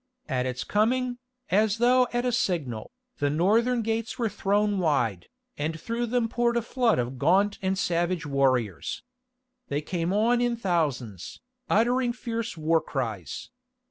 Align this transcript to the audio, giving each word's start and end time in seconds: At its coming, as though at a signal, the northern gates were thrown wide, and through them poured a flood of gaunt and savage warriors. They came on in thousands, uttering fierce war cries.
At 0.27 0.47
its 0.47 0.63
coming, 0.63 1.19
as 1.51 1.77
though 1.77 2.07
at 2.11 2.25
a 2.25 2.31
signal, 2.31 2.91
the 3.19 3.29
northern 3.29 3.83
gates 3.83 4.17
were 4.17 4.29
thrown 4.29 4.79
wide, 4.79 5.27
and 5.59 5.79
through 5.79 6.07
them 6.07 6.27
poured 6.27 6.57
a 6.57 6.63
flood 6.63 6.97
of 6.97 7.19
gaunt 7.19 7.59
and 7.61 7.77
savage 7.77 8.25
warriors. 8.25 9.03
They 9.67 9.81
came 9.81 10.11
on 10.11 10.41
in 10.41 10.55
thousands, 10.55 11.39
uttering 11.69 12.13
fierce 12.13 12.57
war 12.57 12.81
cries. 12.81 13.51